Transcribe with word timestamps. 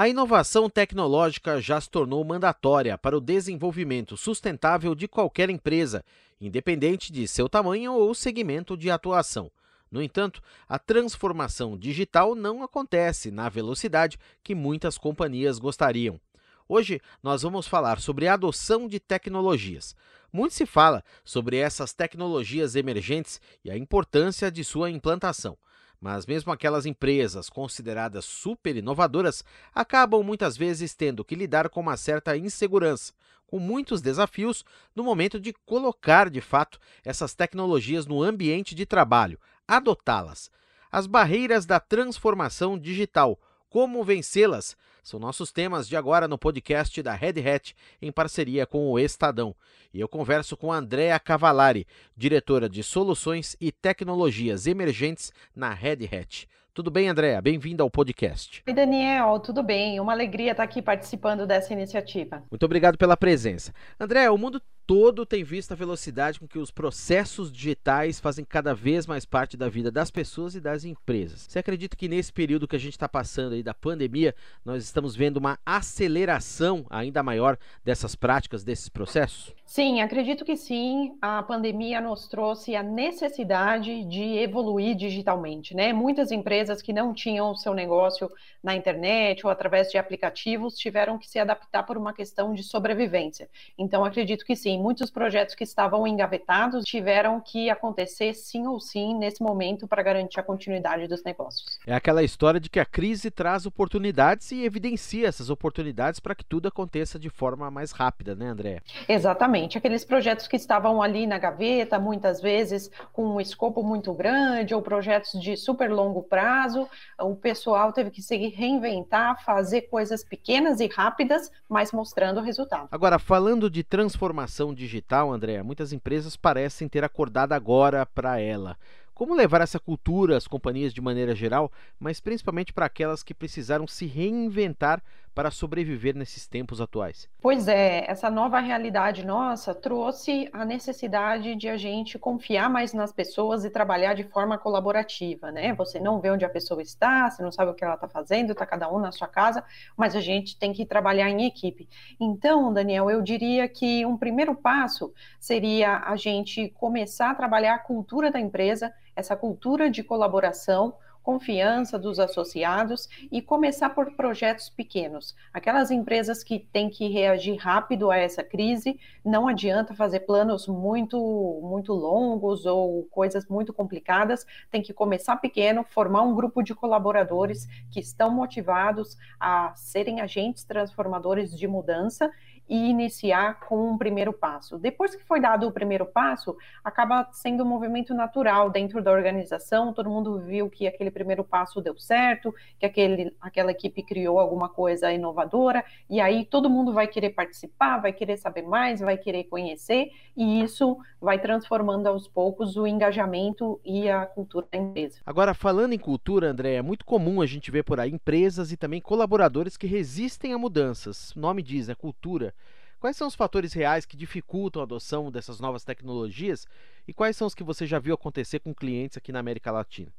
A 0.00 0.08
inovação 0.08 0.70
tecnológica 0.70 1.60
já 1.60 1.80
se 1.80 1.90
tornou 1.90 2.22
mandatória 2.22 2.96
para 2.96 3.18
o 3.18 3.20
desenvolvimento 3.20 4.16
sustentável 4.16 4.94
de 4.94 5.08
qualquer 5.08 5.50
empresa, 5.50 6.04
independente 6.40 7.12
de 7.12 7.26
seu 7.26 7.48
tamanho 7.48 7.92
ou 7.92 8.14
segmento 8.14 8.76
de 8.76 8.92
atuação. 8.92 9.50
No 9.90 10.00
entanto, 10.00 10.40
a 10.68 10.78
transformação 10.78 11.76
digital 11.76 12.36
não 12.36 12.62
acontece 12.62 13.32
na 13.32 13.48
velocidade 13.48 14.20
que 14.40 14.54
muitas 14.54 14.96
companhias 14.96 15.58
gostariam. 15.58 16.20
Hoje 16.68 17.00
nós 17.20 17.42
vamos 17.42 17.66
falar 17.66 17.98
sobre 17.98 18.28
a 18.28 18.34
adoção 18.34 18.86
de 18.86 19.00
tecnologias. 19.00 19.96
Muito 20.32 20.54
se 20.54 20.64
fala 20.64 21.02
sobre 21.24 21.56
essas 21.56 21.92
tecnologias 21.92 22.76
emergentes 22.76 23.40
e 23.64 23.70
a 23.70 23.76
importância 23.76 24.48
de 24.48 24.62
sua 24.62 24.92
implantação. 24.92 25.58
Mas 26.00 26.26
mesmo 26.26 26.52
aquelas 26.52 26.86
empresas 26.86 27.50
consideradas 27.50 28.24
super 28.24 28.76
inovadoras 28.76 29.44
acabam 29.74 30.22
muitas 30.22 30.56
vezes 30.56 30.94
tendo 30.94 31.24
que 31.24 31.34
lidar 31.34 31.68
com 31.68 31.80
uma 31.80 31.96
certa 31.96 32.36
insegurança, 32.36 33.12
com 33.46 33.58
muitos 33.58 34.00
desafios 34.00 34.64
no 34.94 35.02
momento 35.02 35.40
de 35.40 35.52
colocar 35.66 36.30
de 36.30 36.40
fato 36.40 36.78
essas 37.04 37.34
tecnologias 37.34 38.06
no 38.06 38.22
ambiente 38.22 38.74
de 38.74 38.86
trabalho, 38.86 39.40
adotá-las. 39.66 40.50
As 40.90 41.06
barreiras 41.06 41.66
da 41.66 41.80
transformação 41.80 42.78
digital, 42.78 43.38
como 43.70 44.02
vencê-las, 44.02 44.76
são 45.02 45.18
nossos 45.20 45.52
temas 45.52 45.88
de 45.88 45.96
agora 45.96 46.28
no 46.28 46.38
podcast 46.38 47.02
da 47.02 47.14
Red 47.14 47.34
Hat, 47.46 47.74
em 48.00 48.12
parceria 48.12 48.66
com 48.66 48.90
o 48.90 48.98
Estadão. 48.98 49.54
E 49.92 50.00
eu 50.00 50.08
converso 50.08 50.56
com 50.56 50.72
Andréa 50.72 51.18
Cavalari, 51.18 51.86
diretora 52.16 52.68
de 52.68 52.82
Soluções 52.82 53.56
e 53.60 53.72
Tecnologias 53.72 54.66
Emergentes 54.66 55.32
na 55.54 55.70
Red 55.72 56.04
Hat. 56.04 56.48
Tudo 56.74 56.90
bem, 56.90 57.08
Andréa? 57.08 57.42
Bem-vinda 57.42 57.82
ao 57.82 57.90
podcast. 57.90 58.62
Oi, 58.66 58.72
Daniel, 58.72 59.40
tudo 59.40 59.62
bem? 59.62 59.98
Uma 59.98 60.12
alegria 60.12 60.52
estar 60.52 60.62
aqui 60.62 60.80
participando 60.80 61.46
dessa 61.46 61.72
iniciativa. 61.72 62.44
Muito 62.50 62.64
obrigado 62.64 62.96
pela 62.96 63.16
presença. 63.16 63.72
Andréa, 63.98 64.32
o 64.32 64.38
mundo 64.38 64.62
todo 64.88 65.26
tem 65.26 65.44
visto 65.44 65.72
a 65.72 65.74
velocidade 65.74 66.40
com 66.40 66.48
que 66.48 66.58
os 66.58 66.70
processos 66.70 67.52
digitais 67.52 68.18
fazem 68.18 68.42
cada 68.42 68.74
vez 68.74 69.06
mais 69.06 69.26
parte 69.26 69.54
da 69.54 69.68
vida 69.68 69.90
das 69.90 70.10
pessoas 70.10 70.54
e 70.54 70.60
das 70.62 70.82
empresas. 70.82 71.44
Você 71.46 71.58
acredita 71.58 71.94
que 71.94 72.08
nesse 72.08 72.32
período 72.32 72.66
que 72.66 72.74
a 72.74 72.78
gente 72.78 72.94
está 72.94 73.06
passando 73.06 73.52
aí 73.52 73.62
da 73.62 73.74
pandemia, 73.74 74.34
nós 74.64 74.82
estamos 74.82 75.14
vendo 75.14 75.36
uma 75.36 75.58
aceleração 75.66 76.86
ainda 76.88 77.22
maior 77.22 77.58
dessas 77.84 78.16
práticas, 78.16 78.64
desses 78.64 78.88
processos? 78.88 79.54
Sim, 79.66 80.00
acredito 80.00 80.46
que 80.46 80.56
sim. 80.56 81.14
A 81.20 81.42
pandemia 81.42 82.00
nos 82.00 82.26
trouxe 82.26 82.74
a 82.74 82.82
necessidade 82.82 84.04
de 84.04 84.38
evoluir 84.38 84.96
digitalmente, 84.96 85.76
né? 85.76 85.92
Muitas 85.92 86.32
empresas 86.32 86.80
que 86.80 86.94
não 86.94 87.12
tinham 87.12 87.50
o 87.50 87.54
seu 87.54 87.74
negócio 87.74 88.32
na 88.62 88.74
internet 88.74 89.44
ou 89.44 89.52
através 89.52 89.90
de 89.90 89.98
aplicativos 89.98 90.78
tiveram 90.78 91.18
que 91.18 91.28
se 91.28 91.38
adaptar 91.38 91.82
por 91.82 91.98
uma 91.98 92.14
questão 92.14 92.54
de 92.54 92.62
sobrevivência. 92.62 93.50
Então, 93.76 94.02
acredito 94.02 94.46
que 94.46 94.56
sim, 94.56 94.77
muitos 94.78 95.10
projetos 95.10 95.54
que 95.54 95.64
estavam 95.64 96.06
engavetados 96.06 96.84
tiveram 96.84 97.40
que 97.40 97.68
acontecer 97.68 98.34
sim 98.34 98.66
ou 98.66 98.80
sim 98.80 99.14
nesse 99.18 99.42
momento 99.42 99.86
para 99.86 100.02
garantir 100.02 100.40
a 100.40 100.42
continuidade 100.42 101.06
dos 101.06 101.22
negócios. 101.22 101.78
É 101.86 101.94
aquela 101.94 102.22
história 102.22 102.60
de 102.60 102.70
que 102.70 102.80
a 102.80 102.84
crise 102.84 103.30
traz 103.30 103.66
oportunidades 103.66 104.50
e 104.52 104.64
evidencia 104.64 105.28
essas 105.28 105.50
oportunidades 105.50 106.20
para 106.20 106.34
que 106.34 106.44
tudo 106.44 106.68
aconteça 106.68 107.18
de 107.18 107.28
forma 107.28 107.70
mais 107.70 107.90
rápida, 107.90 108.34
né, 108.34 108.46
André? 108.46 108.80
Exatamente. 109.08 109.76
Aqueles 109.76 110.04
projetos 110.04 110.46
que 110.46 110.56
estavam 110.56 111.02
ali 111.02 111.26
na 111.26 111.38
gaveta, 111.38 111.98
muitas 111.98 112.40
vezes 112.40 112.90
com 113.12 113.34
um 113.34 113.40
escopo 113.40 113.82
muito 113.82 114.12
grande, 114.12 114.74
ou 114.74 114.82
projetos 114.82 115.40
de 115.40 115.56
super 115.56 115.90
longo 115.90 116.22
prazo, 116.22 116.88
o 117.20 117.34
pessoal 117.34 117.92
teve 117.92 118.10
que 118.10 118.22
se 118.22 118.36
reinventar, 118.48 119.44
fazer 119.44 119.82
coisas 119.82 120.22
pequenas 120.24 120.80
e 120.80 120.86
rápidas, 120.86 121.50
mas 121.68 121.92
mostrando 121.92 122.40
o 122.40 122.42
resultado. 122.42 122.88
Agora, 122.90 123.18
falando 123.18 123.70
de 123.70 123.82
transformação 123.82 124.67
transformação 124.68 124.74
digital, 124.74 125.32
André, 125.32 125.62
muitas 125.62 125.92
empresas 125.92 126.36
parecem 126.36 126.88
ter 126.88 127.04
acordado 127.04 127.52
agora 127.52 128.04
para 128.04 128.40
ela. 128.40 128.76
Como 129.14 129.34
levar 129.34 129.60
essa 129.60 129.80
cultura 129.80 130.36
às 130.36 130.46
companhias 130.46 130.92
de 130.94 131.00
maneira 131.00 131.34
geral, 131.34 131.72
mas 131.98 132.20
principalmente 132.20 132.72
para 132.72 132.86
aquelas 132.86 133.22
que 133.22 133.34
precisaram 133.34 133.86
se 133.86 134.06
reinventar 134.06 135.02
para 135.38 135.52
sobreviver 135.52 136.16
nesses 136.16 136.48
tempos 136.48 136.80
atuais? 136.80 137.28
Pois 137.40 137.68
é, 137.68 138.04
essa 138.10 138.28
nova 138.28 138.58
realidade 138.58 139.24
nossa 139.24 139.72
trouxe 139.72 140.48
a 140.52 140.64
necessidade 140.64 141.54
de 141.54 141.68
a 141.68 141.76
gente 141.76 142.18
confiar 142.18 142.68
mais 142.68 142.92
nas 142.92 143.12
pessoas 143.12 143.64
e 143.64 143.70
trabalhar 143.70 144.14
de 144.14 144.24
forma 144.24 144.58
colaborativa, 144.58 145.52
né? 145.52 145.72
Você 145.74 146.00
não 146.00 146.20
vê 146.20 146.32
onde 146.32 146.44
a 146.44 146.48
pessoa 146.48 146.82
está, 146.82 147.30
você 147.30 147.40
não 147.40 147.52
sabe 147.52 147.70
o 147.70 147.74
que 147.74 147.84
ela 147.84 147.94
está 147.94 148.08
fazendo, 148.08 148.50
está 148.50 148.66
cada 148.66 148.92
um 148.92 148.98
na 148.98 149.12
sua 149.12 149.28
casa, 149.28 149.62
mas 149.96 150.16
a 150.16 150.20
gente 150.20 150.58
tem 150.58 150.72
que 150.72 150.84
trabalhar 150.84 151.30
em 151.30 151.46
equipe. 151.46 151.88
Então, 152.18 152.72
Daniel, 152.72 153.08
eu 153.08 153.22
diria 153.22 153.68
que 153.68 154.04
um 154.04 154.16
primeiro 154.16 154.56
passo 154.56 155.14
seria 155.38 155.98
a 155.98 156.16
gente 156.16 156.68
começar 156.70 157.30
a 157.30 157.34
trabalhar 157.36 157.76
a 157.76 157.78
cultura 157.78 158.28
da 158.32 158.40
empresa, 158.40 158.92
essa 159.14 159.36
cultura 159.36 159.88
de 159.88 160.02
colaboração 160.02 160.94
confiança 161.22 161.98
dos 161.98 162.18
associados 162.18 163.08
e 163.30 163.42
começar 163.42 163.90
por 163.90 164.12
projetos 164.12 164.68
pequenos. 164.68 165.34
Aquelas 165.52 165.90
empresas 165.90 166.42
que 166.42 166.58
têm 166.58 166.88
que 166.88 167.08
reagir 167.08 167.56
rápido 167.56 168.10
a 168.10 168.16
essa 168.16 168.42
crise, 168.42 168.98
não 169.24 169.46
adianta 169.46 169.94
fazer 169.94 170.20
planos 170.20 170.66
muito 170.66 171.18
muito 171.62 171.92
longos 171.92 172.64
ou 172.64 173.04
coisas 173.10 173.46
muito 173.46 173.72
complicadas, 173.72 174.46
tem 174.70 174.82
que 174.82 174.92
começar 174.92 175.36
pequeno, 175.36 175.84
formar 175.84 176.22
um 176.22 176.34
grupo 176.34 176.62
de 176.62 176.74
colaboradores 176.74 177.66
que 177.90 178.00
estão 178.00 178.30
motivados 178.30 179.16
a 179.38 179.72
serem 179.74 180.20
agentes 180.20 180.64
transformadores 180.64 181.56
de 181.56 181.66
mudança 181.66 182.30
e 182.68 182.90
iniciar 182.90 183.60
com 183.60 183.90
um 183.92 183.96
primeiro 183.96 184.32
passo. 184.32 184.78
Depois 184.78 185.14
que 185.14 185.24
foi 185.24 185.40
dado 185.40 185.66
o 185.66 185.72
primeiro 185.72 186.04
passo, 186.04 186.56
acaba 186.84 187.28
sendo 187.32 187.64
um 187.64 187.66
movimento 187.66 188.12
natural 188.12 188.70
dentro 188.70 189.02
da 189.02 189.10
organização, 189.10 189.92
todo 189.92 190.10
mundo 190.10 190.38
viu 190.40 190.68
que 190.68 190.86
aquele 190.86 191.10
primeiro 191.10 191.42
passo 191.42 191.80
deu 191.80 191.98
certo, 191.98 192.54
que 192.78 192.84
aquele, 192.84 193.34
aquela 193.40 193.70
equipe 193.70 194.02
criou 194.02 194.38
alguma 194.38 194.68
coisa 194.68 195.10
inovadora, 195.10 195.82
e 196.10 196.20
aí 196.20 196.44
todo 196.44 196.68
mundo 196.68 196.92
vai 196.92 197.06
querer 197.06 197.30
participar, 197.30 197.98
vai 197.98 198.12
querer 198.12 198.36
saber 198.36 198.62
mais, 198.62 199.00
vai 199.00 199.16
querer 199.16 199.44
conhecer, 199.44 200.10
e 200.36 200.62
isso 200.62 200.98
vai 201.20 201.38
transformando 201.38 202.06
aos 202.06 202.28
poucos 202.28 202.76
o 202.76 202.86
engajamento 202.86 203.80
e 203.84 204.08
a 204.10 204.26
cultura 204.26 204.66
da 204.70 204.78
empresa. 204.78 205.20
Agora, 205.24 205.54
falando 205.54 205.94
em 205.94 205.98
cultura, 205.98 206.50
André, 206.50 206.74
é 206.74 206.82
muito 206.82 207.04
comum 207.04 207.40
a 207.40 207.46
gente 207.46 207.70
ver 207.70 207.82
por 207.82 207.98
aí 207.98 208.18
empresas 208.18 208.72
e 208.72 208.76
também 208.76 209.00
colaboradores 209.00 209.76
que 209.76 209.86
resistem 209.86 210.52
a 210.52 210.58
mudanças. 210.58 211.30
O 211.36 211.40
nome 211.40 211.62
diz, 211.62 211.88
é 211.88 211.94
cultura. 211.94 212.52
Quais 213.00 213.16
são 213.16 213.28
os 213.28 213.34
fatores 213.34 213.72
reais 213.72 214.04
que 214.04 214.16
dificultam 214.16 214.82
a 214.82 214.84
adoção 214.84 215.30
dessas 215.30 215.60
novas 215.60 215.84
tecnologias 215.84 216.66
e 217.08 217.14
quais 217.14 217.34
são 217.34 217.46
os 217.46 217.54
que 217.54 217.64
você 217.64 217.86
já 217.86 217.98
viu 217.98 218.14
acontecer 218.14 218.58
com 218.58 218.74
clientes 218.74 219.16
aqui 219.16 219.32
na 219.32 219.38
América 219.38 219.72
Latina? 219.72 220.12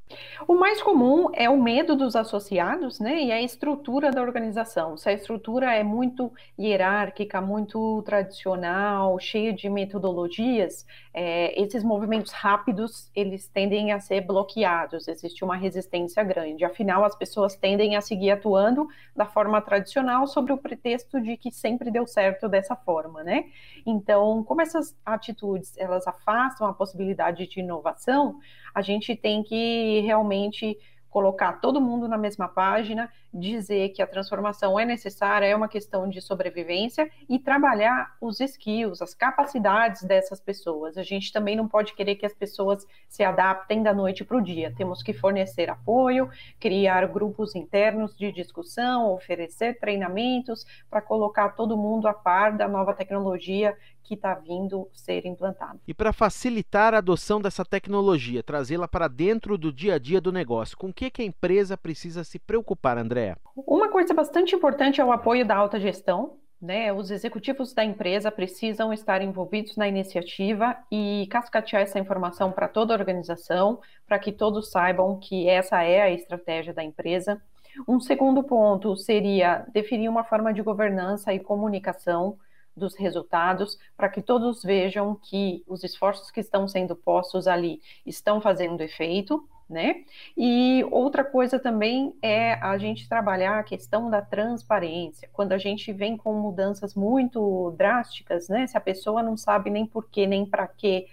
O 0.47 0.55
mais 0.55 0.81
comum 0.81 1.29
é 1.35 1.47
o 1.47 1.61
medo 1.61 1.95
dos 1.95 2.15
associados, 2.15 2.99
né? 2.99 3.21
E 3.25 3.31
a 3.31 3.39
estrutura 3.39 4.09
da 4.09 4.23
organização. 4.23 4.97
Se 4.97 5.07
a 5.07 5.13
estrutura 5.13 5.71
é 5.71 5.83
muito 5.83 6.33
hierárquica, 6.57 7.39
muito 7.39 8.01
tradicional, 8.01 9.19
cheia 9.19 9.53
de 9.53 9.69
metodologias, 9.69 10.83
é, 11.13 11.61
esses 11.61 11.83
movimentos 11.83 12.31
rápidos 12.31 13.11
eles 13.15 13.47
tendem 13.47 13.91
a 13.91 13.99
ser 13.99 14.21
bloqueados. 14.21 15.07
Existe 15.07 15.43
uma 15.43 15.55
resistência 15.55 16.23
grande. 16.23 16.65
Afinal, 16.65 17.05
as 17.05 17.15
pessoas 17.15 17.55
tendem 17.55 17.95
a 17.97 18.01
seguir 18.01 18.31
atuando 18.31 18.87
da 19.15 19.27
forma 19.27 19.61
tradicional 19.61 20.25
sobre 20.25 20.53
o 20.53 20.57
pretexto 20.57 21.21
de 21.21 21.37
que 21.37 21.51
sempre 21.51 21.91
deu 21.91 22.07
certo 22.07 22.49
dessa 22.49 22.75
forma, 22.75 23.23
né? 23.23 23.45
Então, 23.85 24.43
como 24.43 24.61
essas 24.61 24.97
atitudes 25.05 25.77
elas 25.77 26.07
afastam 26.07 26.65
a 26.65 26.73
possibilidade 26.79 27.45
de 27.45 27.59
inovação, 27.59 28.39
a 28.73 28.81
gente 28.81 29.13
tem 29.15 29.43
que 29.43 29.99
realmente 29.99 30.77
colocar 31.09 31.53
todo 31.53 31.81
mundo 31.81 32.07
na 32.07 32.17
mesma 32.17 32.47
página, 32.47 33.11
dizer 33.33 33.89
que 33.89 34.01
a 34.01 34.07
transformação 34.07 34.79
é 34.79 34.85
necessária, 34.85 35.45
é 35.45 35.55
uma 35.55 35.67
questão 35.67 36.07
de 36.07 36.21
sobrevivência 36.21 37.09
e 37.27 37.39
trabalhar 37.39 38.15
os 38.21 38.39
skills, 38.39 39.01
as 39.01 39.13
capacidades 39.13 40.03
dessas 40.03 40.39
pessoas. 40.39 40.97
A 40.97 41.03
gente 41.03 41.31
também 41.31 41.55
não 41.55 41.67
pode 41.67 41.93
querer 41.93 42.15
que 42.15 42.25
as 42.25 42.33
pessoas 42.33 42.85
se 43.07 43.23
adaptem 43.23 43.81
da 43.81 43.93
noite 43.93 44.23
para 44.23 44.37
o 44.37 44.41
dia. 44.41 44.73
Temos 44.75 45.01
que 45.01 45.13
fornecer 45.13 45.69
apoio, 45.69 46.29
criar 46.59 47.07
grupos 47.07 47.55
internos 47.55 48.15
de 48.15 48.31
discussão, 48.31 49.11
oferecer 49.11 49.79
treinamentos 49.79 50.65
para 50.89 51.01
colocar 51.01 51.49
todo 51.49 51.77
mundo 51.77 52.07
a 52.07 52.13
par 52.13 52.55
da 52.55 52.67
nova 52.67 52.93
tecnologia 52.93 53.75
que 54.03 54.15
está 54.15 54.33
vindo 54.33 54.87
ser 54.93 55.25
implantado. 55.25 55.79
E 55.87 55.93
para 55.93 56.11
facilitar 56.11 56.93
a 56.93 56.97
adoção 56.97 57.41
dessa 57.41 57.63
tecnologia, 57.63 58.41
trazê-la 58.41 58.87
para 58.87 59.07
dentro 59.07 59.57
do 59.57 59.71
dia 59.71 59.95
a 59.95 59.99
dia 59.99 60.19
do 60.19 60.31
negócio, 60.31 60.77
com 60.77 60.87
o 60.87 60.93
que, 60.93 61.09
que 61.09 61.21
a 61.21 61.25
empresa 61.25 61.77
precisa 61.77 62.23
se 62.23 62.39
preocupar, 62.39 62.97
Andréa? 62.97 63.37
Uma 63.55 63.89
coisa 63.89 64.13
bastante 64.13 64.55
importante 64.55 64.99
é 64.99 65.05
o 65.05 65.11
apoio 65.11 65.45
da 65.45 65.55
alta 65.55 65.79
gestão. 65.79 66.37
Né, 66.61 66.91
os 66.91 67.09
executivos 67.09 67.73
da 67.73 67.85
empresa 67.85 68.29
precisam 68.29 68.91
estar 68.91 69.21
envolvidos 69.21 69.77
na 69.77 69.87
iniciativa 69.87 70.75
e 70.91 71.25
cascatear 71.31 71.83
essa 71.83 71.97
informação 71.97 72.51
para 72.51 72.67
toda 72.67 72.93
a 72.93 72.97
organização, 72.97 73.79
para 74.05 74.19
que 74.19 74.33
todos 74.33 74.69
saibam 74.69 75.17
que 75.17 75.47
essa 75.47 75.81
é 75.83 76.01
a 76.01 76.11
estratégia 76.11 76.73
da 76.73 76.83
empresa. 76.83 77.41
Um 77.87 77.99
segundo 77.99 78.43
ponto 78.43 78.97
seria 78.97 79.65
definir 79.71 80.09
uma 80.09 80.25
forma 80.25 80.53
de 80.53 80.61
governança 80.61 81.33
e 81.33 81.39
comunicação 81.39 82.37
dos 82.79 82.95
resultados, 82.95 83.77
para 83.95 84.09
que 84.09 84.21
todos 84.21 84.63
vejam 84.63 85.15
que 85.15 85.63
os 85.67 85.83
esforços 85.83 86.31
que 86.31 86.39
estão 86.39 86.67
sendo 86.67 86.95
postos 86.95 87.47
ali 87.47 87.81
estão 88.05 88.41
fazendo 88.41 88.81
efeito, 88.81 89.47
né? 89.69 90.03
E 90.35 90.83
outra 90.89 91.23
coisa 91.23 91.59
também 91.59 92.15
é 92.23 92.53
a 92.53 92.75
gente 92.79 93.07
trabalhar 93.07 93.59
a 93.59 93.63
questão 93.63 94.09
da 94.09 94.19
transparência. 94.19 95.29
Quando 95.31 95.51
a 95.51 95.59
gente 95.59 95.93
vem 95.93 96.17
com 96.17 96.33
mudanças 96.33 96.95
muito 96.95 97.75
drásticas, 97.77 98.49
né? 98.49 98.65
Se 98.65 98.75
a 98.75 98.81
pessoa 98.81 99.21
não 99.21 99.37
sabe 99.37 99.69
nem 99.69 99.85
por 99.85 100.09
que, 100.09 100.25
nem 100.25 100.43
para 100.43 100.67
que 100.67 101.05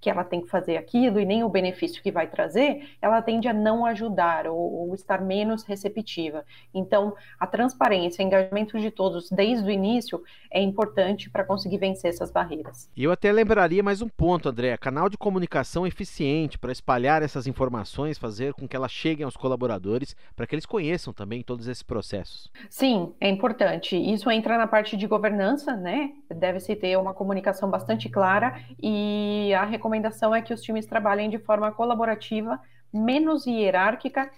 que 0.00 0.08
ela 0.08 0.24
tem 0.24 0.40
que 0.40 0.48
fazer 0.48 0.76
aquilo 0.76 1.20
e 1.20 1.24
nem 1.24 1.44
o 1.44 1.48
benefício 1.48 2.02
que 2.02 2.10
vai 2.10 2.26
trazer, 2.26 2.88
ela 3.02 3.20
tende 3.20 3.46
a 3.46 3.52
não 3.52 3.84
ajudar 3.84 4.46
ou, 4.46 4.88
ou 4.88 4.94
estar 4.94 5.20
menos 5.20 5.62
receptiva. 5.62 6.44
Então, 6.74 7.14
a 7.38 7.46
transparência, 7.46 8.24
o 8.24 8.26
engajamento 8.26 8.78
de 8.78 8.90
todos 8.90 9.30
desde 9.30 9.68
o 9.68 9.70
início 9.70 10.22
é 10.50 10.60
importante 10.60 11.28
para 11.28 11.44
conseguir 11.44 11.78
vencer 11.78 12.10
essas 12.10 12.30
barreiras. 12.30 12.88
E 12.96 13.04
eu 13.04 13.12
até 13.12 13.30
lembraria 13.30 13.82
mais 13.82 14.00
um 14.00 14.08
ponto, 14.08 14.48
André: 14.48 14.76
canal 14.78 15.08
de 15.08 15.18
comunicação 15.18 15.86
eficiente 15.86 16.58
para 16.58 16.72
espalhar 16.72 17.22
essas 17.22 17.46
informações, 17.46 18.18
fazer 18.18 18.54
com 18.54 18.66
que 18.66 18.76
elas 18.76 18.90
cheguem 18.90 19.24
aos 19.24 19.36
colaboradores, 19.36 20.16
para 20.34 20.46
que 20.46 20.54
eles 20.54 20.66
conheçam 20.66 21.12
também 21.12 21.42
todos 21.42 21.68
esses 21.68 21.82
processos. 21.82 22.50
Sim, 22.70 23.12
é 23.20 23.28
importante. 23.28 23.96
Isso 23.96 24.30
entra 24.30 24.56
na 24.56 24.66
parte 24.66 24.96
de 24.96 25.06
governança, 25.06 25.76
né? 25.76 26.12
Deve-se 26.34 26.74
ter 26.74 26.96
uma 26.96 27.12
comunicação 27.12 27.70
bastante 27.70 28.08
clara 28.08 28.60
e 28.82 29.52
a 29.54 29.64
recomendação 29.64 29.89
recomendação 29.90 30.32
é 30.32 30.40
que 30.40 30.54
os 30.54 30.62
times 30.62 30.86
trabalhem 30.86 31.28
de 31.28 31.38
forma 31.38 31.72
colaborativa, 31.72 32.60
menos 32.92 33.44
hierárquica, 33.44 34.30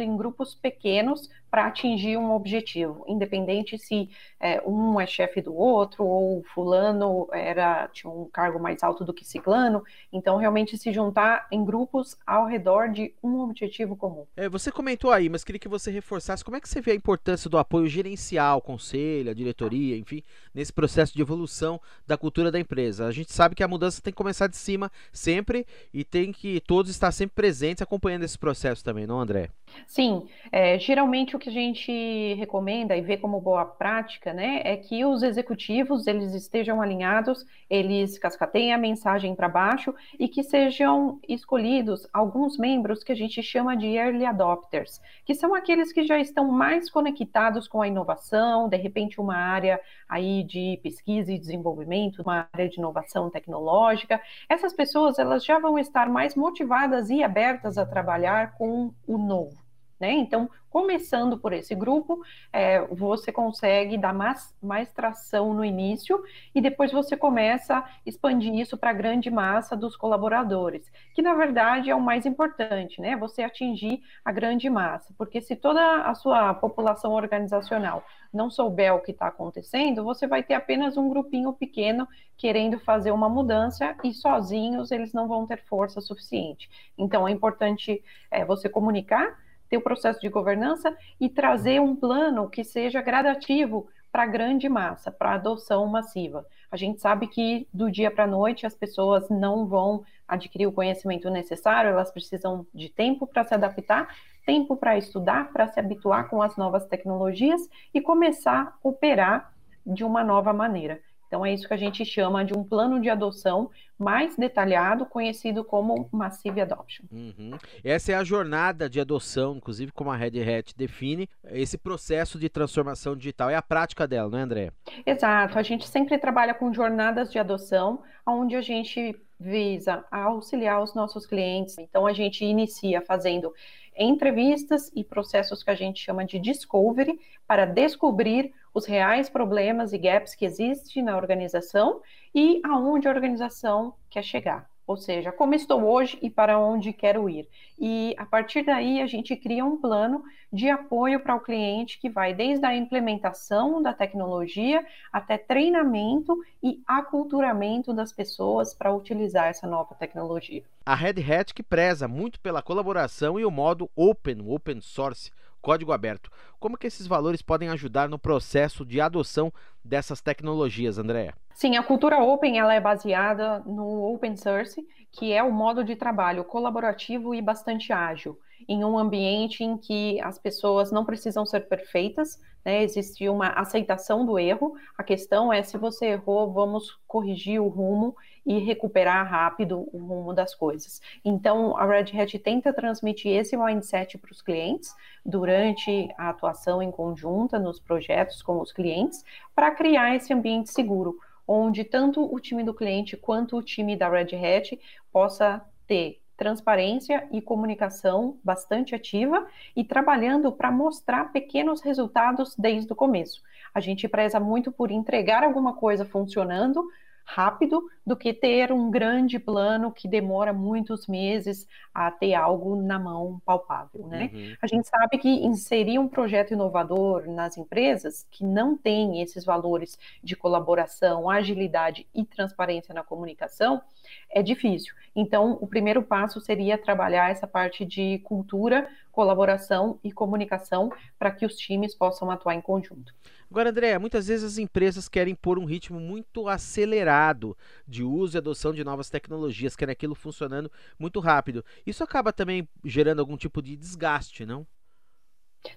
em 0.00 0.16
grupos 0.16 0.54
pequenos 0.54 1.28
para 1.50 1.66
atingir 1.66 2.16
um 2.16 2.32
objetivo, 2.32 3.04
independente 3.08 3.76
se 3.76 4.08
é, 4.38 4.62
um 4.64 5.00
é 5.00 5.06
chefe 5.06 5.42
do 5.42 5.54
outro 5.54 6.04
ou 6.04 6.44
fulano 6.54 7.28
era 7.32 7.88
tinha 7.88 8.10
um 8.10 8.28
cargo 8.32 8.60
mais 8.60 8.82
alto 8.82 9.04
do 9.04 9.12
que 9.12 9.24
ciclano. 9.24 9.82
Então, 10.12 10.36
realmente 10.36 10.78
se 10.78 10.92
juntar 10.92 11.48
em 11.50 11.64
grupos 11.64 12.16
ao 12.24 12.46
redor 12.46 12.88
de 12.88 13.12
um 13.22 13.40
objetivo 13.40 13.96
comum. 13.96 14.24
É, 14.36 14.48
você 14.48 14.70
comentou 14.70 15.10
aí, 15.10 15.28
mas 15.28 15.42
queria 15.42 15.58
que 15.58 15.68
você 15.68 15.90
reforçasse 15.90 16.44
como 16.44 16.56
é 16.56 16.60
que 16.60 16.68
você 16.68 16.80
vê 16.80 16.92
a 16.92 16.94
importância 16.94 17.50
do 17.50 17.58
apoio 17.58 17.88
gerencial, 17.88 18.60
conselho, 18.60 19.34
diretoria, 19.34 19.96
enfim, 19.96 20.22
nesse 20.54 20.72
processo 20.72 21.12
de 21.14 21.20
evolução 21.20 21.80
da 22.06 22.16
cultura 22.16 22.52
da 22.52 22.60
empresa. 22.60 23.06
A 23.06 23.12
gente 23.12 23.32
sabe 23.32 23.56
que 23.56 23.64
a 23.64 23.68
mudança 23.68 24.00
tem 24.00 24.12
que 24.12 24.16
começar 24.16 24.46
de 24.46 24.56
cima 24.56 24.90
sempre 25.12 25.66
e 25.92 26.04
tem 26.04 26.32
que 26.32 26.60
todos 26.60 26.90
estar 26.90 27.10
sempre 27.10 27.34
presentes 27.34 27.82
acompanhando 27.82 28.22
esse 28.22 28.38
processo 28.38 28.84
também, 28.84 29.06
não, 29.06 29.20
André? 29.20 29.50
Sim, 29.86 30.26
é, 30.52 30.78
geralmente 30.78 31.34
o 31.34 31.38
que 31.38 31.48
a 31.48 31.52
gente 31.52 32.34
recomenda 32.34 32.96
e 32.96 33.00
vê 33.00 33.16
como 33.16 33.40
boa 33.40 33.64
prática, 33.64 34.32
né, 34.32 34.62
é 34.64 34.76
que 34.76 35.04
os 35.04 35.22
executivos 35.22 36.06
eles 36.06 36.34
estejam 36.34 36.80
alinhados, 36.80 37.44
eles 37.68 38.18
cascateiem 38.18 38.72
a 38.72 38.78
mensagem 38.78 39.34
para 39.34 39.48
baixo 39.48 39.94
e 40.18 40.28
que 40.28 40.42
sejam 40.42 41.18
escolhidos 41.28 42.06
alguns 42.12 42.56
membros 42.56 43.02
que 43.02 43.12
a 43.12 43.16
gente 43.16 43.42
chama 43.42 43.76
de 43.76 43.86
early 43.96 44.24
adopters, 44.24 45.00
que 45.24 45.34
são 45.34 45.54
aqueles 45.54 45.92
que 45.92 46.04
já 46.04 46.18
estão 46.18 46.48
mais 46.50 46.90
conectados 46.90 47.66
com 47.66 47.82
a 47.82 47.88
inovação, 47.88 48.68
de 48.68 48.76
repente 48.76 49.20
uma 49.20 49.36
área 49.36 49.80
aí 50.08 50.42
de 50.44 50.78
pesquisa 50.82 51.32
e 51.32 51.38
desenvolvimento, 51.38 52.22
uma 52.22 52.48
área 52.52 52.68
de 52.68 52.78
inovação 52.78 53.30
tecnológica. 53.30 54.20
Essas 54.48 54.72
pessoas 54.72 55.18
elas 55.18 55.44
já 55.44 55.58
vão 55.58 55.78
estar 55.78 56.08
mais 56.08 56.34
motivadas 56.34 57.10
e 57.10 57.22
abertas 57.22 57.78
a 57.78 57.86
trabalhar 57.86 58.54
com 58.56 58.92
o 59.06 59.18
novo. 59.18 59.59
Né? 60.00 60.12
Então, 60.12 60.48
começando 60.70 61.36
por 61.36 61.52
esse 61.52 61.74
grupo, 61.74 62.22
é, 62.52 62.80
você 62.86 63.30
consegue 63.30 63.98
dar 63.98 64.14
mais, 64.14 64.54
mais 64.62 64.90
tração 64.90 65.52
no 65.52 65.64
início 65.64 66.22
e 66.54 66.60
depois 66.60 66.90
você 66.90 67.16
começa 67.16 67.78
a 67.78 67.90
expandir 68.06 68.54
isso 68.54 68.78
para 68.78 68.90
a 68.90 68.94
grande 68.94 69.30
massa 69.30 69.76
dos 69.76 69.96
colaboradores, 69.96 70.90
que 71.12 71.20
na 71.20 71.34
verdade 71.34 71.90
é 71.90 71.94
o 71.94 72.00
mais 72.00 72.24
importante, 72.24 73.00
né? 73.00 73.16
Você 73.16 73.42
atingir 73.42 74.00
a 74.24 74.32
grande 74.32 74.70
massa, 74.70 75.12
porque 75.18 75.40
se 75.40 75.54
toda 75.54 76.02
a 76.02 76.14
sua 76.14 76.54
população 76.54 77.12
organizacional 77.12 78.04
não 78.32 78.48
souber 78.48 78.94
o 78.94 79.00
que 79.00 79.10
está 79.10 79.26
acontecendo, 79.26 80.04
você 80.04 80.26
vai 80.26 80.42
ter 80.42 80.54
apenas 80.54 80.96
um 80.96 81.08
grupinho 81.08 81.52
pequeno 81.52 82.08
querendo 82.38 82.78
fazer 82.78 83.10
uma 83.10 83.28
mudança 83.28 83.94
e 84.04 84.14
sozinhos 84.14 84.92
eles 84.92 85.12
não 85.12 85.26
vão 85.26 85.46
ter 85.46 85.62
força 85.64 86.00
suficiente. 86.00 86.70
Então 86.96 87.26
é 87.26 87.32
importante 87.32 88.02
é, 88.30 88.44
você 88.44 88.68
comunicar 88.68 89.36
ter 89.70 89.76
o 89.76 89.80
processo 89.80 90.20
de 90.20 90.28
governança 90.28 90.94
e 91.18 91.28
trazer 91.28 91.80
um 91.80 91.94
plano 91.94 92.50
que 92.50 92.64
seja 92.64 93.00
gradativo 93.00 93.88
para 94.10 94.24
a 94.24 94.26
grande 94.26 94.68
massa, 94.68 95.10
para 95.10 95.30
a 95.30 95.34
adoção 95.34 95.86
massiva. 95.86 96.44
A 96.70 96.76
gente 96.76 97.00
sabe 97.00 97.28
que 97.28 97.68
do 97.72 97.88
dia 97.88 98.10
para 98.10 98.24
a 98.24 98.26
noite 98.26 98.66
as 98.66 98.74
pessoas 98.74 99.28
não 99.30 99.66
vão 99.66 100.04
adquirir 100.26 100.66
o 100.66 100.72
conhecimento 100.72 101.30
necessário, 101.30 101.90
elas 101.90 102.10
precisam 102.10 102.66
de 102.74 102.88
tempo 102.88 103.26
para 103.26 103.44
se 103.44 103.54
adaptar, 103.54 104.08
tempo 104.44 104.76
para 104.76 104.98
estudar, 104.98 105.52
para 105.52 105.68
se 105.68 105.78
habituar 105.78 106.28
com 106.28 106.42
as 106.42 106.56
novas 106.56 106.84
tecnologias 106.86 107.68
e 107.94 108.00
começar 108.00 108.76
a 108.84 108.88
operar 108.88 109.52
de 109.86 110.02
uma 110.04 110.24
nova 110.24 110.52
maneira. 110.52 111.00
Então, 111.30 111.46
é 111.46 111.54
isso 111.54 111.68
que 111.68 111.74
a 111.74 111.76
gente 111.76 112.04
chama 112.04 112.44
de 112.44 112.52
um 112.52 112.64
plano 112.64 113.00
de 113.00 113.08
adoção 113.08 113.70
mais 113.96 114.34
detalhado, 114.34 115.06
conhecido 115.06 115.62
como 115.62 116.08
Massive 116.10 116.60
Adoption. 116.60 117.04
Uhum. 117.08 117.56
Essa 117.84 118.10
é 118.10 118.14
a 118.16 118.24
jornada 118.24 118.90
de 118.90 119.00
adoção, 119.00 119.54
inclusive 119.54 119.92
como 119.92 120.10
a 120.10 120.16
Red 120.16 120.42
Hat 120.42 120.74
define, 120.76 121.28
esse 121.44 121.78
processo 121.78 122.36
de 122.36 122.48
transformação 122.48 123.14
digital. 123.14 123.48
É 123.48 123.54
a 123.54 123.62
prática 123.62 124.08
dela, 124.08 124.28
não 124.28 124.38
é, 124.40 124.42
André? 124.42 124.72
Exato. 125.06 125.56
A 125.56 125.62
gente 125.62 125.86
sempre 125.86 126.18
trabalha 126.18 126.52
com 126.52 126.74
jornadas 126.74 127.30
de 127.30 127.38
adoção, 127.38 128.02
onde 128.26 128.56
a 128.56 128.60
gente 128.60 129.14
visa 129.38 130.04
auxiliar 130.10 130.82
os 130.82 130.94
nossos 130.94 131.26
clientes. 131.26 131.78
Então, 131.78 132.08
a 132.08 132.12
gente 132.12 132.44
inicia 132.44 133.00
fazendo 133.00 133.54
entrevistas 133.96 134.90
e 134.94 135.04
processos 135.04 135.62
que 135.62 135.70
a 135.70 135.74
gente 135.74 136.02
chama 136.02 136.24
de 136.24 136.38
discovery, 136.38 137.18
para 137.46 137.64
descobrir 137.64 138.52
os 138.72 138.86
reais 138.86 139.28
problemas 139.28 139.92
e 139.92 139.98
gaps 139.98 140.34
que 140.34 140.44
existem 140.44 141.02
na 141.02 141.16
organização 141.16 142.00
e 142.34 142.60
aonde 142.64 143.08
a 143.08 143.10
organização 143.10 143.94
quer 144.08 144.22
chegar. 144.22 144.68
Ou 144.90 144.96
seja, 144.96 145.30
como 145.30 145.54
estou 145.54 145.84
hoje 145.84 146.18
e 146.20 146.28
para 146.28 146.58
onde 146.58 146.92
quero 146.92 147.28
ir. 147.30 147.48
E 147.78 148.12
a 148.18 148.26
partir 148.26 148.64
daí 148.64 149.00
a 149.00 149.06
gente 149.06 149.36
cria 149.36 149.64
um 149.64 149.76
plano 149.76 150.24
de 150.52 150.68
apoio 150.68 151.20
para 151.20 151.36
o 151.36 151.40
cliente 151.40 151.96
que 151.96 152.10
vai 152.10 152.34
desde 152.34 152.66
a 152.66 152.74
implementação 152.74 153.80
da 153.80 153.92
tecnologia 153.92 154.84
até 155.12 155.38
treinamento 155.38 156.36
e 156.60 156.82
aculturamento 156.84 157.94
das 157.94 158.12
pessoas 158.12 158.74
para 158.74 158.92
utilizar 158.92 159.46
essa 159.46 159.64
nova 159.64 159.94
tecnologia. 159.94 160.64
A 160.84 160.96
Red 160.96 161.22
Hat 161.22 161.54
que 161.54 161.62
preza 161.62 162.08
muito 162.08 162.40
pela 162.40 162.60
colaboração 162.60 163.38
e 163.38 163.44
o 163.44 163.50
modo 163.50 163.88
open, 163.94 164.38
open 164.44 164.80
source, 164.80 165.30
código 165.60 165.92
aberto. 165.92 166.30
Como 166.58 166.76
que 166.76 166.86
esses 166.86 167.06
valores 167.06 167.42
podem 167.42 167.68
ajudar 167.68 168.08
no 168.08 168.18
processo 168.18 168.84
de 168.84 169.00
adoção 169.00 169.52
dessas 169.84 170.20
tecnologias, 170.20 170.98
Andréa? 170.98 171.34
Sim, 171.54 171.76
a 171.76 171.82
cultura 171.82 172.18
open 172.18 172.58
ela 172.58 172.74
é 172.74 172.80
baseada 172.80 173.60
no 173.66 174.12
open 174.12 174.36
source, 174.36 174.86
que 175.12 175.32
é 175.32 175.42
o 175.42 175.52
modo 175.52 175.84
de 175.84 175.94
trabalho 175.96 176.44
colaborativo 176.44 177.34
e 177.34 177.42
bastante 177.42 177.92
ágil, 177.92 178.38
em 178.68 178.84
um 178.84 178.98
ambiente 178.98 179.62
em 179.62 179.76
que 179.76 180.20
as 180.22 180.38
pessoas 180.38 180.90
não 180.90 181.04
precisam 181.04 181.44
ser 181.44 181.68
perfeitas, 181.68 182.38
né? 182.64 182.82
existe 182.82 183.28
uma 183.28 183.48
aceitação 183.48 184.24
do 184.24 184.38
erro. 184.38 184.74
A 184.96 185.02
questão 185.02 185.52
é 185.52 185.62
se 185.62 185.76
você 185.76 186.06
errou, 186.06 186.52
vamos 186.52 186.98
corrigir 187.06 187.60
o 187.60 187.68
rumo 187.68 188.16
e 188.44 188.58
recuperar 188.58 189.28
rápido 189.28 189.88
o 189.92 189.98
rumo 189.98 190.32
das 190.32 190.54
coisas. 190.54 191.00
Então, 191.24 191.76
a 191.76 191.84
Red 191.84 192.18
Hat 192.18 192.38
tenta 192.38 192.72
transmitir 192.72 193.32
esse 193.32 193.56
mindset 193.56 194.18
para 194.18 194.32
os 194.32 194.42
clientes 194.42 194.94
durante 195.24 196.08
a 196.16 196.30
atuação 196.30 196.82
em 196.82 196.90
conjunta 196.90 197.58
nos 197.58 197.78
projetos 197.78 198.42
com 198.42 198.60
os 198.60 198.72
clientes, 198.72 199.24
para 199.54 199.70
criar 199.70 200.16
esse 200.16 200.32
ambiente 200.32 200.70
seguro, 200.70 201.18
onde 201.46 201.84
tanto 201.84 202.32
o 202.32 202.38
time 202.38 202.62
do 202.62 202.74
cliente 202.74 203.16
quanto 203.16 203.56
o 203.56 203.62
time 203.62 203.96
da 203.96 204.08
Red 204.08 204.34
Hat 204.36 204.78
possa 205.12 205.60
ter 205.86 206.20
transparência 206.40 207.28
e 207.30 207.42
comunicação 207.42 208.38
bastante 208.42 208.94
ativa 208.94 209.46
e 209.76 209.84
trabalhando 209.84 210.50
para 210.50 210.70
mostrar 210.70 211.32
pequenos 211.32 211.82
resultados 211.82 212.56
desde 212.56 212.90
o 212.90 212.96
começo. 212.96 213.42
A 213.74 213.80
gente 213.80 214.08
preza 214.08 214.40
muito 214.40 214.72
por 214.72 214.90
entregar 214.90 215.44
alguma 215.44 215.74
coisa 215.74 216.02
funcionando 216.02 216.82
rápido 217.24 217.82
do 218.06 218.16
que 218.16 218.32
ter 218.32 218.72
um 218.72 218.90
grande 218.90 219.38
plano 219.38 219.92
que 219.92 220.08
demora 220.08 220.52
muitos 220.52 221.06
meses 221.06 221.66
a 221.94 222.10
ter 222.10 222.34
algo 222.34 222.74
na 222.74 222.98
mão 222.98 223.40
palpável, 223.44 224.06
né? 224.06 224.30
Uhum. 224.32 224.54
A 224.60 224.66
gente 224.66 224.88
sabe 224.88 225.18
que 225.18 225.28
inserir 225.28 225.98
um 225.98 226.08
projeto 226.08 226.52
inovador 226.52 227.28
nas 227.28 227.56
empresas 227.56 228.26
que 228.30 228.44
não 228.44 228.76
tem 228.76 229.22
esses 229.22 229.44
valores 229.44 229.98
de 230.22 230.34
colaboração, 230.34 231.30
agilidade 231.30 232.06
e 232.14 232.24
transparência 232.24 232.92
na 232.92 233.02
comunicação 233.02 233.80
é 234.28 234.42
difícil. 234.42 234.94
Então, 235.14 235.58
o 235.60 235.66
primeiro 235.66 236.02
passo 236.02 236.40
seria 236.40 236.78
trabalhar 236.78 237.30
essa 237.30 237.46
parte 237.46 237.84
de 237.84 238.18
cultura, 238.20 238.88
colaboração 239.12 239.98
e 240.02 240.12
comunicação 240.12 240.92
para 241.18 241.30
que 241.30 241.44
os 241.44 241.56
times 241.56 241.94
possam 241.94 242.30
atuar 242.30 242.54
em 242.54 242.60
conjunto. 242.60 243.12
Agora, 243.50 243.70
André, 243.70 243.98
muitas 243.98 244.28
vezes 244.28 244.44
as 244.44 244.58
empresas 244.58 245.08
querem 245.08 245.34
pôr 245.34 245.58
um 245.58 245.64
ritmo 245.64 245.98
muito 245.98 246.48
acelerado 246.48 247.56
de 247.86 248.04
uso 248.04 248.36
e 248.36 248.38
adoção 248.38 248.72
de 248.72 248.84
novas 248.84 249.10
tecnologias, 249.10 249.74
querem 249.74 249.92
aquilo 249.92 250.14
funcionando 250.14 250.70
muito 250.96 251.18
rápido. 251.18 251.64
Isso 251.84 252.04
acaba 252.04 252.32
também 252.32 252.68
gerando 252.84 253.18
algum 253.18 253.36
tipo 253.36 253.60
de 253.60 253.76
desgaste, 253.76 254.46
não? 254.46 254.64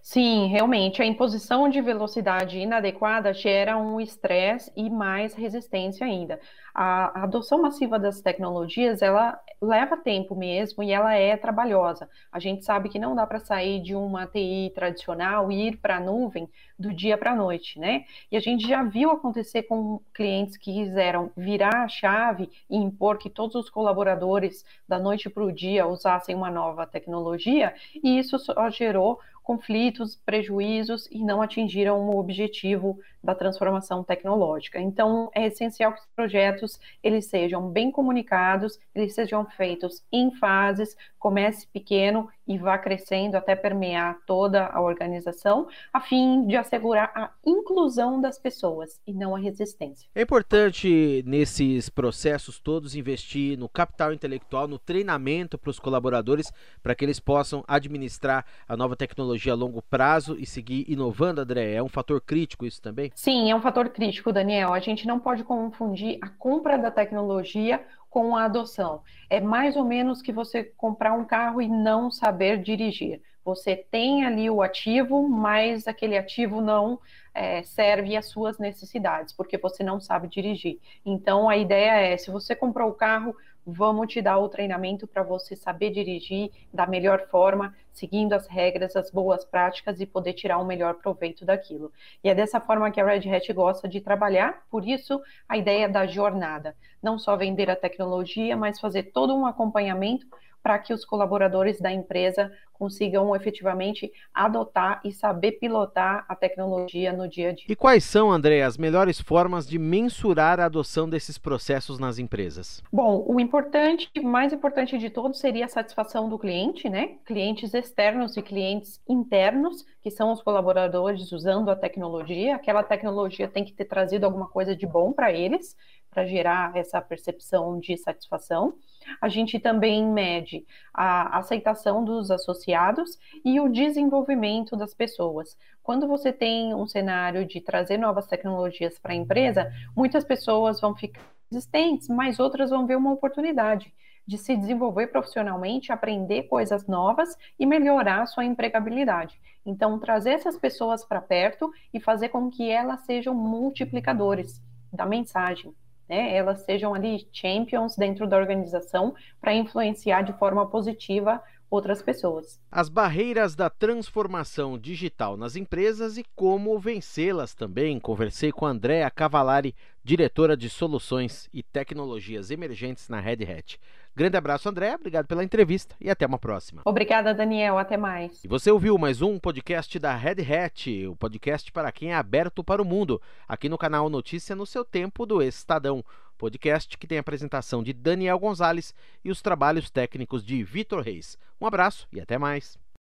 Sim, 0.02 0.48
realmente, 0.48 1.02
a 1.02 1.06
imposição 1.06 1.68
de 1.68 1.82
velocidade 1.82 2.58
inadequada 2.58 3.34
gera 3.34 3.78
um 3.78 4.00
estresse 4.00 4.72
e 4.78 4.90
mais 4.90 5.34
resistência 5.34 6.06
ainda. 6.06 6.40
A, 6.74 7.24
adoção 7.24 7.62
massiva 7.62 8.00
das 8.00 8.22
tecnologias, 8.22 9.02
ela 9.02 9.38
leva 9.62 9.98
tempo 9.98 10.36
mesmo 10.36 10.84
e 10.84 10.92
ela 10.92 11.14
é 11.14 11.36
trabalhosa. 11.36 12.10
A 12.32 12.40
gente 12.40 12.64
sabe 12.64 12.90
que 12.90 12.98
não 12.98 13.14
dá 13.14 13.28
para 13.28 13.40
sair 13.40 13.82
de 13.82 13.94
uma 13.94 14.26
TI 14.26 14.72
tradicional 14.74 15.52
e 15.52 15.68
ir 15.68 15.78
para 15.78 15.98
a 15.98 16.00
nuvem 16.00 16.50
do 16.80 16.94
dia 16.94 17.18
para 17.18 17.32
a 17.32 17.36
noite, 17.36 17.78
né? 17.78 18.06
E 18.32 18.38
a 18.38 18.40
gente 18.40 18.68
já 18.68 18.84
viu 18.84 19.12
acontecer 19.12 19.64
com 19.64 20.00
clientes 20.14 20.58
que 20.58 20.74
quiseram 20.74 21.30
virar 21.36 21.84
a 21.84 21.88
chave 21.88 22.50
e 22.70 22.78
impor 22.78 23.18
que 23.18 23.30
todos 23.30 23.56
os 23.56 23.70
colaboradores 23.70 24.66
da 24.88 24.98
noite 24.98 25.30
para 25.30 25.44
o 25.44 25.52
dia 25.52 25.86
usassem 25.88 26.36
uma 26.36 26.50
nova 26.50 26.86
tecnologia, 26.88 27.74
e 28.04 28.18
isso 28.18 28.40
só 28.40 28.70
gerou 28.70 29.20
conflitos, 29.44 30.16
prejuízos 30.26 31.08
e 31.12 31.24
não 31.24 31.42
atingiram 31.42 32.00
o 32.00 32.18
objetivo 32.18 32.98
da 33.24 33.36
transformação 33.36 34.04
tecnológica. 34.04 34.80
Então, 34.80 35.30
é 35.36 35.46
essencial 35.48 35.94
que 35.94 36.00
os 36.00 36.08
projetos 36.16 36.80
eles 37.04 37.26
sejam 37.26 37.70
bem 37.70 37.92
comunicados, 37.92 38.80
eles 38.96 39.14
sejam 39.14 39.46
feitos 39.46 40.04
em 40.12 40.32
fases, 40.32 40.96
comece 41.20 41.68
pequeno 41.68 42.30
e 42.48 42.58
vá 42.58 42.78
crescendo 42.78 43.36
até 43.36 43.56
permear 43.56 44.18
toda 44.26 44.68
a 44.68 44.82
organização, 44.82 45.68
a 45.92 46.00
fim 46.00 46.46
de 46.46 46.56
assegurar 46.56 47.12
a 47.16 47.32
inclusão 47.46 48.20
das 48.20 48.38
pessoas 48.38 49.00
e 49.08 49.14
não 49.14 49.36
a 49.36 49.40
resistência. 49.40 50.10
É 50.14 50.22
importante 50.22 51.24
nesses 51.26 51.90
processos 51.90 52.60
todos 52.60 52.96
investir 52.96 53.58
no 53.58 53.70
capital 53.70 54.14
intelectual, 54.14 54.68
no 54.68 54.78
treinamento 54.78 55.58
para 55.58 55.70
os 55.70 55.80
colaboradores, 55.80 56.52
para 56.82 56.96
que 56.96 57.06
eles 57.06 57.20
possam 57.20 57.64
administrar 57.68 58.46
a 58.68 58.76
nova 58.76 58.96
tecnologia 58.96 59.54
a 59.54 59.56
longo 59.56 59.82
prazo 59.82 60.36
e 60.38 60.46
seguir 60.46 60.86
inovando, 60.88 61.42
André. 61.42 61.74
É 61.74 61.84
um 61.84 61.90
fator 61.90 62.22
crítico 62.22 62.66
isso 62.66 62.82
também? 62.82 63.12
Sim, 63.16 63.52
é 63.52 63.56
um 63.56 63.62
fator 63.62 63.90
crítico, 63.90 64.32
Daniel. 64.32 64.74
A 64.74 64.80
gente 64.80 65.08
não 65.08 65.20
pode 65.20 65.44
confundir 65.44 66.18
a 66.22 66.30
compra 66.30 66.78
da 66.78 66.92
tecnologia 66.92 67.84
com 68.14 68.36
a 68.36 68.46
adoção. 68.46 69.02
É 69.28 69.42
mais 69.42 69.76
ou 69.76 69.84
menos 69.84 70.22
que 70.22 70.32
você 70.32 70.64
comprar 70.64 71.14
um 71.14 71.26
carro 71.26 71.60
e 71.60 71.68
não 71.68 72.12
saber 72.12 72.62
dirigir. 72.62 73.20
Você 73.44 73.76
tem 73.76 74.24
ali 74.24 74.52
o 74.52 74.62
ativo, 74.62 75.28
mas 75.28 75.88
aquele 75.88 76.16
ativo 76.16 76.62
não 76.62 77.00
é, 77.34 77.64
serve 77.64 78.16
às 78.16 78.28
suas 78.28 78.60
necessidades, 78.60 79.34
porque 79.34 79.58
você 79.58 79.84
não 79.84 80.00
sabe 80.00 80.28
dirigir. 80.28 80.80
Então, 81.04 81.50
a 81.50 81.58
ideia 81.58 82.14
é: 82.14 82.16
se 82.16 82.30
você 82.30 82.56
comprou 82.56 82.90
o 82.90 82.94
carro, 82.94 83.36
vamos 83.66 84.08
te 84.08 84.22
dar 84.22 84.38
o 84.38 84.50
treinamento 84.50 85.08
para 85.08 85.24
você 85.24 85.56
saber 85.56 85.90
dirigir 85.92 86.52
da 86.74 86.86
melhor 86.86 87.28
forma, 87.30 87.76
seguindo 87.92 88.34
as 88.34 88.48
regras, 88.48 88.96
as 88.96 89.10
boas 89.10 89.46
práticas 89.46 90.00
e 90.00 90.06
poder 90.06 90.34
tirar 90.34 90.58
o 90.58 90.66
melhor 90.66 90.96
proveito 90.96 91.46
daquilo. 91.46 91.92
E 92.24 92.30
é 92.30 92.36
dessa 92.36 92.60
forma 92.60 92.92
que 92.92 93.00
a 93.00 93.06
Red 93.06 93.30
Hat 93.30 93.52
gosta 93.54 93.88
de 93.88 94.02
trabalhar, 94.02 94.64
por 94.70 94.88
isso 94.88 95.22
a 95.48 95.58
ideia 95.58 95.88
da 95.88 96.06
jornada. 96.06 96.76
Não 97.02 97.18
só 97.18 97.36
vender 97.36 97.70
a 97.70 97.76
tecnologia, 97.76 98.56
mas 98.56 98.80
fazer 98.80 99.12
todo 99.12 99.36
um 99.36 99.46
acompanhamento 99.46 100.26
para 100.64 100.80
que 100.80 100.94
os 100.94 101.04
colaboradores 101.04 101.82
da 101.82 101.92
empresa 101.92 102.50
consigam 102.72 103.36
efetivamente 103.36 104.12
adotar 104.34 105.00
e 105.06 105.12
saber 105.12 105.54
pilotar 105.54 106.26
a 106.28 106.36
tecnologia 106.36 107.14
no 107.14 107.28
dia 107.28 107.50
a 107.50 107.54
dia. 107.54 107.66
E 107.70 107.76
quais 107.76 108.04
são, 108.04 108.32
André, 108.32 108.64
as 108.64 108.78
melhores 108.78 109.22
formas 109.22 109.68
de 109.68 109.78
mensurar 109.78 110.60
a 110.60 110.66
adoção 110.66 111.08
desses 111.08 111.38
processos 111.38 112.00
nas 112.00 112.18
empresas? 112.18 112.84
Bom, 112.92 113.24
o 113.28 113.40
importante, 113.40 114.10
mais 114.22 114.52
importante 114.52 114.98
de 114.98 115.10
todos 115.10 115.40
seria 115.40 115.66
a 115.66 115.70
satisfação 115.70 116.28
do 116.28 116.40
cliente, 116.40 116.90
né? 116.90 117.16
Clientes 117.26 117.74
externos 117.74 118.36
e 118.38 118.42
clientes 118.42 119.02
internos, 119.08 119.86
que 120.02 120.10
são 120.10 120.32
os 120.32 120.42
colaboradores 120.42 121.32
usando 121.32 121.70
a 121.70 121.76
tecnologia. 121.76 122.56
Aquela 122.56 122.84
tecnologia 122.84 123.48
tem 123.48 123.64
que 123.64 123.74
ter 123.74 123.86
trazido 123.86 124.26
alguma 124.26 124.48
coisa 124.48 124.76
de 124.76 124.88
bom 124.88 125.14
para 125.14 125.32
eles, 125.32 125.76
para 126.10 126.26
gerar 126.26 126.76
essa 126.76 127.02
percepção 127.02 127.80
de 127.80 127.98
satisfação. 127.98 128.76
A 129.22 129.30
gente 129.30 129.60
também 129.60 130.06
mede 130.06 130.66
a 130.94 131.38
aceitação 131.38 132.04
dos 132.04 132.32
associados 132.32 133.18
e 133.44 133.60
o 133.60 133.70
desenvolvimento 133.70 134.76
das 134.76 134.94
pessoas. 134.94 135.58
Quando 135.82 136.08
você 136.08 136.32
tem 136.32 136.74
um 136.74 136.88
cenário 136.88 137.46
de 137.46 137.60
trazer 137.60 137.98
novas 137.98 138.28
tecnologias 138.28 138.98
para 138.98 139.14
a 139.14 139.16
empresa, 139.16 139.72
muitas 139.96 140.24
pessoas 140.24 140.80
vão 140.80 140.96
ficar 140.96 141.22
resistentes, 141.52 142.08
mas 142.08 142.40
outras 142.40 142.70
vão 142.70 142.88
ver 142.88 142.96
uma 142.96 143.12
oportunidade 143.12 143.94
de 144.26 144.38
se 144.38 144.56
desenvolver 144.56 145.08
profissionalmente, 145.08 145.92
aprender 145.92 146.44
coisas 146.44 146.88
novas 146.88 147.38
e 147.60 147.66
melhorar 147.66 148.26
sua 148.26 148.46
empregabilidade. 148.46 149.40
Então, 149.66 150.00
trazer 150.00 150.32
essas 150.32 150.58
pessoas 150.58 151.04
para 151.04 151.22
perto 151.22 151.72
e 151.94 152.00
fazer 152.00 152.30
com 152.30 152.50
que 152.50 152.70
elas 152.70 153.02
sejam 153.02 153.34
multiplicadores 153.36 154.62
da 154.92 155.06
mensagem 155.06 155.74
né, 156.14 156.36
elas 156.36 156.62
sejam 156.62 156.94
ali 156.94 157.28
champions 157.32 157.96
dentro 157.96 158.28
da 158.28 158.38
organização 158.38 159.16
para 159.42 159.54
influenciar 159.54 160.22
de 160.22 160.34
forma 160.34 160.68
positiva 160.68 161.42
outras 161.72 162.04
pessoas. 162.04 162.62
As 162.72 162.88
barreiras 162.88 163.56
da 163.56 163.68
transformação 163.68 164.78
digital 164.78 165.36
nas 165.36 165.56
empresas 165.56 166.20
e 166.20 166.24
como 166.36 166.78
vencê-las 166.78 167.56
também. 167.56 168.00
Conversei 168.00 168.52
com 168.52 168.64
Andréa 168.64 169.10
Cavalari, 169.10 169.76
diretora 170.04 170.56
de 170.56 170.70
soluções 170.70 171.50
e 171.52 171.64
tecnologias 171.64 172.52
emergentes 172.52 173.10
na 173.10 173.20
Red 173.20 173.44
Hat. 173.44 173.80
Grande 174.16 174.38
abraço, 174.38 174.70
André. 174.70 174.94
Obrigado 174.94 175.26
pela 175.26 175.44
entrevista 175.44 175.96
e 176.00 176.08
até 176.08 176.26
uma 176.26 176.38
próxima. 176.38 176.84
Obrigada, 176.86 177.34
Daniel. 177.34 177.80
Até 177.80 177.98
mais. 177.98 178.44
E 178.44 178.48
você 178.48 178.70
ouviu 178.70 178.96
mais 178.96 179.24
um 179.24 179.40
podcast 179.40 179.98
da 179.98 180.16
Red 180.16 180.42
Hat, 180.42 181.08
o 181.08 181.16
podcast 181.16 181.72
para 181.72 181.92
quem 181.92 182.12
é 182.12 182.16
aberto 182.16 182.64
para 182.64 182.82
o 182.82 182.86
mundo, 182.86 183.20
aqui 183.48 183.68
no 183.68 183.78
canal 183.78 184.10
Notícia 184.10 184.56
no 184.56 184.68
seu 184.68 184.86
tempo 184.86 185.26
do 185.26 185.42
Estadão. 185.42 186.06
Podcast 186.38 186.98
que 186.98 187.08
tem 187.08 187.18
a 187.18 187.22
apresentação 187.22 187.82
de 187.82 187.94
Daniel 187.94 188.38
Gonzalez 188.38 188.94
e 189.24 189.32
os 189.32 189.42
trabalhos 189.42 189.90
técnicos 189.90 190.44
de 190.44 190.64
Vitor 190.64 191.02
Reis. 191.02 191.38
Um 191.60 191.66
abraço 191.66 192.08
e 192.12 192.20
até 192.20 192.38
mais. 192.38 192.83